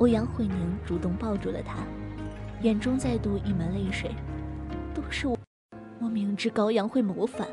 [0.00, 1.76] 欧阳慧宁主动抱住了他。
[2.62, 4.10] 眼中再度溢满泪水，
[4.94, 5.38] 都是我。
[5.98, 7.46] 我明知高阳会谋反，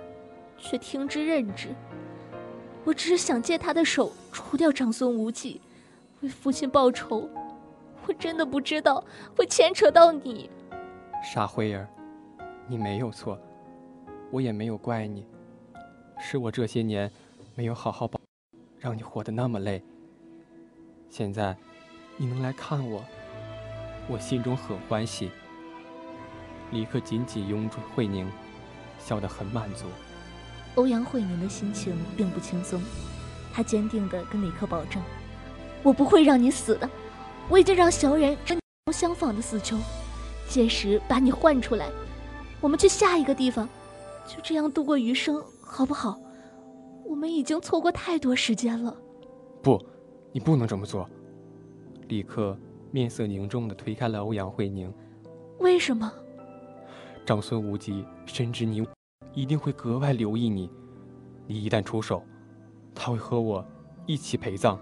[0.57, 1.69] 却听之任之。
[2.85, 5.61] 我只是想借他的手除掉长孙无忌，
[6.21, 7.29] 为父亲报仇。
[8.05, 9.03] 我真的不知道
[9.35, 10.49] 会牵扯到你。
[11.21, 11.85] 傻慧儿，
[12.65, 13.37] 你没有错，
[14.31, 15.25] 我也没有怪你，
[16.17, 17.11] 是我这些年
[17.55, 18.17] 没有好好保，
[18.79, 19.83] 让你活得那么累。
[21.09, 21.57] 现在，
[22.17, 23.03] 你能来看我。
[24.09, 25.29] 我心中很欢喜，
[26.71, 28.27] 李克紧紧拥住慧宁，
[28.97, 29.85] 笑得很满足。
[30.75, 32.81] 欧阳慧宁的心情并不轻松，
[33.53, 35.01] 她坚定地跟李克保证
[35.83, 36.89] ：“我不会让你死的，
[37.49, 38.57] 我已经让小冉真
[38.93, 39.77] 相仿的死囚，
[40.47, 41.89] 届时把你换出来，
[42.61, 43.67] 我们去下一个地方，
[44.25, 46.17] 就这样度过余生，好不好？
[47.05, 48.95] 我们已经错过太多时间了。”
[49.61, 49.83] 不，
[50.31, 51.09] 你不能这么做。
[52.07, 52.57] 李克
[52.91, 54.91] 面色凝重地推开了欧阳慧宁。
[55.59, 56.11] 为什么？
[57.25, 58.87] 长孙无忌深知你
[59.33, 60.69] 一定会格外留意你，
[61.45, 62.23] 你一旦出手，
[62.95, 63.65] 他会和我
[64.05, 64.79] 一起陪葬。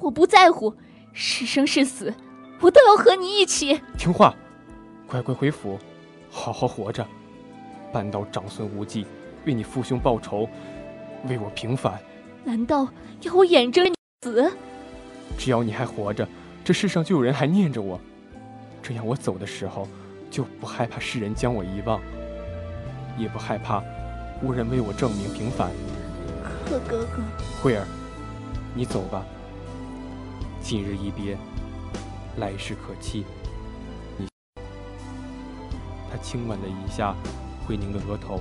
[0.00, 0.74] 我不在乎，
[1.12, 2.12] 是生是死，
[2.60, 3.80] 我都要和你一起。
[3.96, 4.34] 听话，
[5.06, 5.78] 乖乖回府，
[6.28, 7.06] 好好活着。
[7.92, 9.06] 扳倒长孙无忌，
[9.46, 10.48] 为你父兄报仇，
[11.28, 12.02] 为我平反。
[12.42, 12.88] 难道
[13.22, 14.52] 要我眼睁你死？
[15.38, 16.28] 只要你还活着，
[16.64, 18.00] 这世上就有人还念着我，
[18.82, 19.86] 这样我走的时候。
[20.30, 22.00] 就不害怕世人将我遗忘，
[23.16, 23.80] 也不害怕
[24.42, 25.70] 无人为我证明平反。
[26.66, 27.22] 可哥哥，
[27.62, 27.86] 慧儿，
[28.74, 29.24] 你走吧。
[30.60, 31.36] 今日一别，
[32.38, 33.24] 来世可期。
[34.18, 34.26] 你，
[36.10, 37.14] 他轻吻了一下
[37.64, 38.40] 慧宁的额头。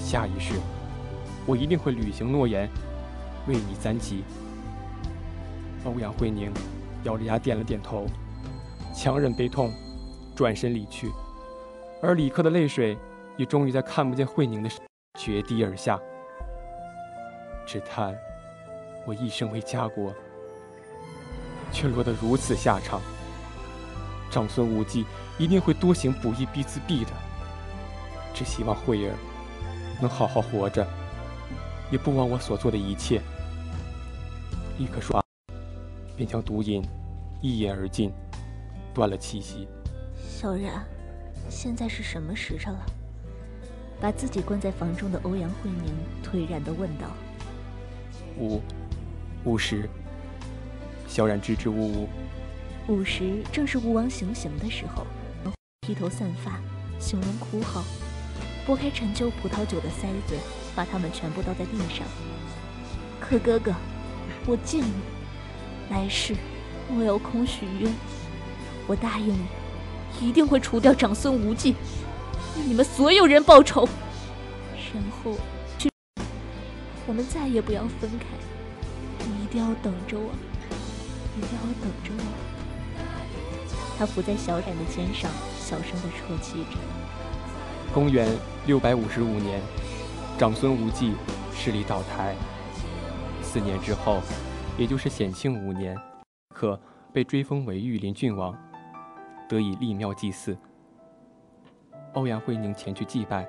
[0.00, 0.54] 下一世，
[1.46, 2.68] 我一定会履行诺言，
[3.46, 4.24] 为你簪旗。
[5.84, 6.52] 欧阳慧宁
[7.08, 8.06] 咬着牙点了点头，
[8.94, 9.72] 强忍悲痛。
[10.36, 11.10] 转身离去，
[12.00, 12.96] 而李克的泪水
[13.36, 14.78] 也终于在看不见慧宁的时
[15.18, 15.98] 决堤而下。
[17.66, 18.16] 只叹
[19.04, 20.14] 我一生为家国，
[21.72, 23.00] 却落得如此下场。
[24.30, 25.04] 长孙无忌
[25.38, 27.10] 一定会多行不义必自毙的。
[28.32, 29.12] 只希望慧儿
[30.00, 30.86] 能好好活着，
[31.90, 33.20] 也不枉我所做的一切。
[34.78, 35.20] 立刻说，
[36.18, 36.84] 便将毒瘾
[37.40, 38.12] 一饮而尽，
[38.92, 39.68] 断了气息。
[40.18, 40.84] 小冉，
[41.48, 42.84] 现在是什么时辰了？
[44.00, 47.06] 把自己关在房中的欧阳慧宁颓然地问道。
[48.36, 48.60] 五，
[49.44, 49.88] 午时。
[51.06, 52.08] 小冉支支吾吾。
[52.88, 55.06] 午时正是吴王行刑的时候，
[55.82, 56.60] 披头散发，
[56.98, 57.84] 形容哭号，
[58.66, 60.34] 拨开陈旧葡萄酒的塞子，
[60.74, 62.04] 把它们全部倒在地上。
[63.20, 63.72] 可哥哥，
[64.46, 64.92] 我敬你，
[65.90, 66.34] 来世
[66.90, 67.92] 莫有空许愿，
[68.86, 69.46] 我答应你。
[70.20, 71.72] 一定会除掉长孙无忌，
[72.56, 73.88] 为你们所有人报仇，
[74.92, 75.36] 然后
[75.78, 75.88] 去，
[77.06, 78.26] 我们再也不要分开。
[79.20, 80.30] 你一定要等着我，
[81.36, 82.24] 一定要等着我。
[83.96, 85.30] 他伏在小冉的肩上，
[85.60, 86.78] 小声的啜泣着。
[87.94, 88.28] 公元
[88.66, 89.60] 六百五十五年，
[90.36, 91.12] 长孙无忌
[91.56, 92.34] 势力倒台。
[93.42, 94.20] 四年之后，
[94.78, 95.98] 也就是显庆五年，
[96.54, 96.80] 可
[97.12, 98.56] 被追封为玉林郡王。
[99.48, 100.56] 得以立庙祭祀，
[102.12, 103.48] 欧阳慧宁前去祭拜。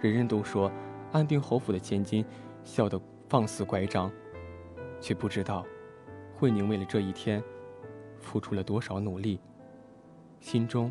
[0.00, 0.70] 人人都说
[1.10, 2.24] 安定侯府的千金
[2.62, 4.08] 笑得放肆乖张，
[5.00, 5.66] 却不知道
[6.36, 7.42] 慧宁为了这一天
[8.20, 9.40] 付出了多少努力，
[10.38, 10.88] 心中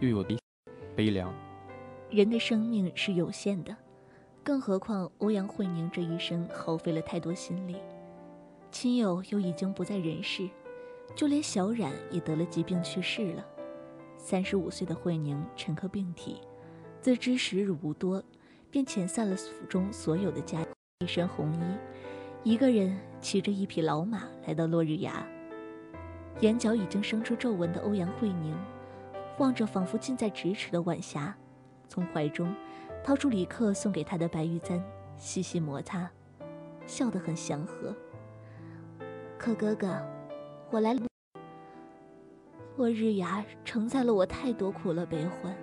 [0.00, 0.36] 又有悲
[0.94, 1.32] 悲凉。
[2.10, 3.74] 人的生命是有限的，
[4.42, 7.76] 更何况欧阳慧宁这一生耗费了太多心力，
[8.70, 10.48] 亲友又已经不在人世。
[11.16, 13.44] 就连小冉也得了疾病去世了。
[14.16, 16.40] 三十五岁的慧宁沉疴病体，
[17.00, 18.22] 自知时日无多，
[18.70, 20.64] 便遣散了府中所有的家，
[21.00, 25.26] 一身红衣，一个人骑着一匹老马来到落日崖。
[26.40, 28.56] 眼角已经生出皱纹的欧阳慧宁，
[29.38, 31.36] 望着仿佛近在咫尺的晚霞，
[31.88, 32.54] 从怀中
[33.02, 34.80] 掏出李克送给他的白玉簪，
[35.16, 36.08] 细细摩擦，
[36.86, 37.94] 笑得很祥和。
[39.40, 39.88] 可哥哥。
[40.70, 40.94] 我来，
[42.76, 45.56] 落日崖承载了我太多苦乐悲欢，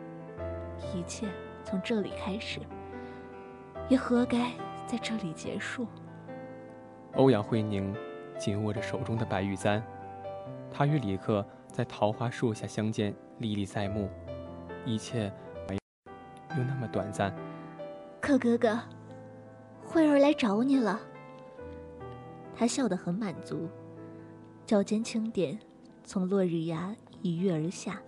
[0.95, 1.27] 一切
[1.63, 2.59] 从这里开始，
[3.87, 4.51] 也何该
[4.87, 5.85] 在这里结束？
[7.13, 7.95] 欧阳慧宁
[8.35, 9.79] 紧握着手中的白玉簪，
[10.71, 14.09] 她与李克在桃花树下相见，历历在目，
[14.85, 15.31] 一切
[15.69, 17.31] 又那么短暂。
[18.19, 18.79] 可哥哥，
[19.85, 20.99] 慧儿来找你了。
[22.57, 23.69] 他笑得很满足。
[24.65, 25.57] 脚尖轻点，
[26.03, 28.01] 从落日崖一跃而下，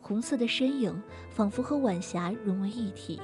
[0.00, 3.20] 红色的身影仿佛和晚霞融为一体，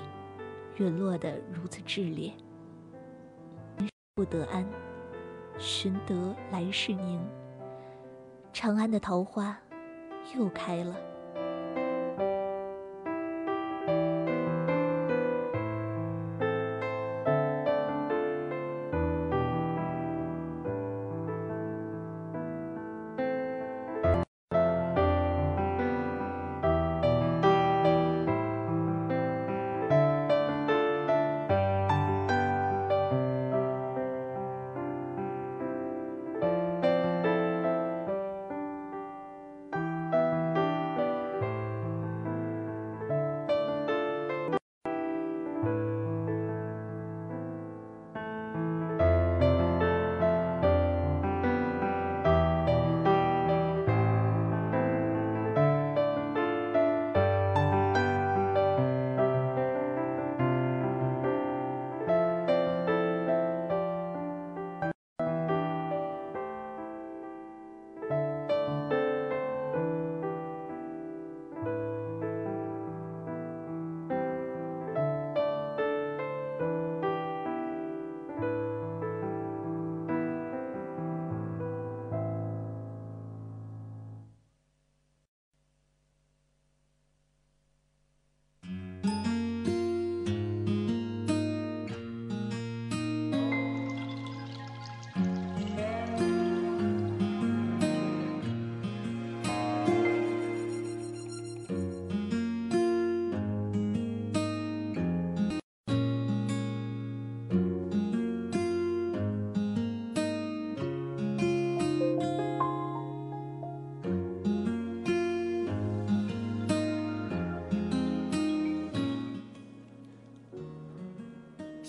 [0.78, 2.32] 陨落得如此炽烈。
[4.16, 4.66] 不得安，
[5.56, 7.20] 寻得来世宁。
[8.52, 9.56] 长安的桃花
[10.36, 11.13] 又开了。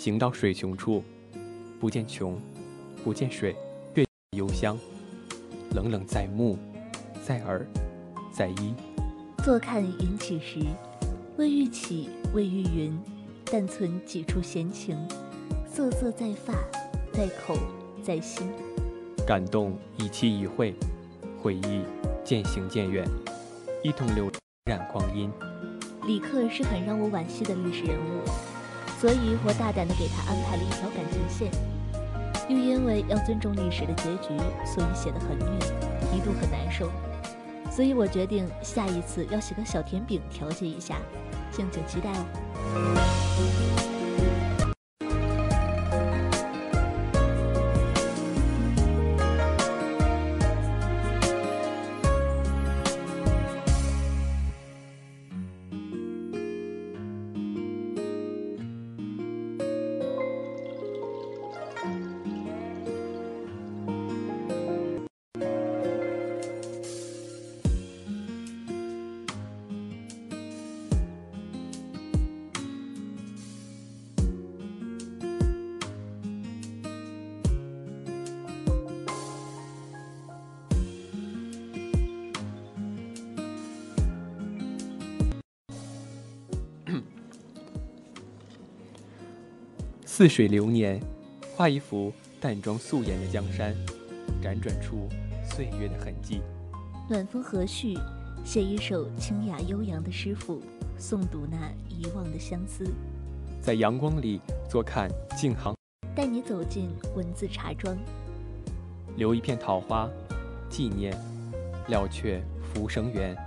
[0.06, 1.04] 行到水穷处，
[1.80, 2.40] 不见穷，
[3.04, 3.56] 不见水，
[3.96, 4.06] 月
[4.38, 4.78] 幽香，
[5.74, 6.60] 冷冷在目，
[7.24, 7.66] 在耳，
[8.32, 8.76] 在衣。
[9.44, 10.60] 坐看云起时，
[11.38, 12.96] 未遇起，未遇云，
[13.46, 14.96] 但存几处闲情，
[15.68, 16.54] 瑟瑟在发，
[17.12, 17.58] 在口，
[18.04, 18.48] 在心。
[19.26, 20.76] 感动一期一会，
[21.42, 21.82] 回忆
[22.24, 23.04] 渐行渐远，
[23.84, 24.30] 一同流
[24.66, 25.32] 染光阴。
[26.06, 28.22] 李克是很让我惋惜的历史人物，
[29.00, 31.52] 所以我大胆的给他安排了一条感情线。
[32.48, 35.46] 又因为要尊重历史的结局，所以写的很虐，
[36.16, 36.92] 一度很难受。
[37.72, 40.98] 所以我决定下一次要写个小甜饼调节一下，
[41.52, 43.95] 敬请期待哦。
[90.26, 91.00] 似水流年，
[91.56, 92.12] 画一幅
[92.42, 93.76] 淡妆素颜的江山，
[94.42, 95.08] 辗转出
[95.48, 96.42] 岁月的痕迹。
[97.08, 97.96] 暖风和煦，
[98.44, 100.60] 写一首清雅悠扬的诗赋，
[101.00, 102.92] 诵读那遗忘的相思。
[103.62, 105.08] 在阳光里坐看
[105.38, 105.76] 静行，
[106.16, 107.96] 带你走进文字茶庄，
[109.18, 110.10] 留一片桃花，
[110.72, 111.16] 纪念
[111.88, 112.42] 了却
[112.74, 113.38] 浮生缘。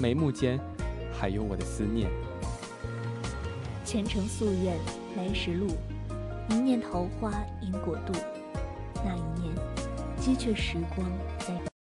[0.00, 0.58] 眉目间
[1.12, 2.10] 还有我的思念。
[3.84, 4.78] 前程夙愿
[5.16, 5.68] 来时路，
[6.48, 8.12] 一念桃花因果渡。
[9.04, 9.54] 那一念，
[10.18, 11.08] 积却时光
[11.38, 11.73] 在。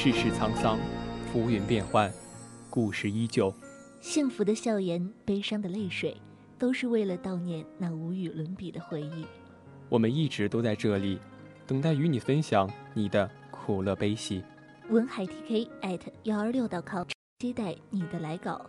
[0.00, 0.78] 世事沧桑，
[1.26, 2.08] 浮云变幻，
[2.70, 3.52] 故事依旧。
[4.00, 6.16] 幸福的笑颜，悲伤的泪水，
[6.56, 9.26] 都是为了悼念那无与伦比的回忆。
[9.88, 11.18] 我们一直都在这里，
[11.66, 14.40] 等待与你分享你的苦乐悲喜。
[14.88, 17.04] 文海 TK at 幺二六 .com，
[17.40, 18.64] 期待你的来稿。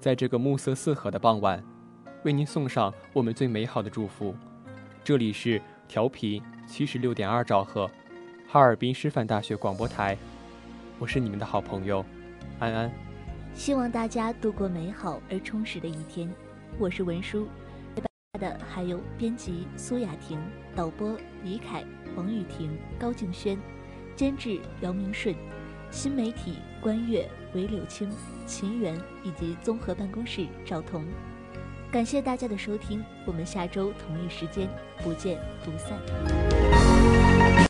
[0.00, 1.62] 在这个暮色四合的傍晚，
[2.24, 4.34] 为您送上我们最美好的祝福。
[5.04, 7.88] 这里是调频七十六点二兆赫。
[8.48, 10.18] 哈尔滨师范大学广播台，
[10.98, 12.04] 我是你们的好朋友
[12.58, 12.90] 安安。
[13.54, 16.28] 希望大家度过美好而充实的一天。
[16.76, 17.46] 我是文书，
[17.94, 20.40] 陪伴的还有编辑苏雅婷、
[20.74, 21.84] 导播李凯、
[22.16, 23.56] 王雨婷、高静轩，
[24.16, 25.34] 监制姚明顺，
[25.90, 28.10] 新媒体关悦、韦柳青、
[28.44, 31.04] 秦源以及综合办公室赵彤。
[31.92, 34.68] 感谢大家的收听，我们下周同一时间
[35.02, 36.57] 不见不散。